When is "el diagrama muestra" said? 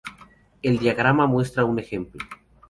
0.63-1.63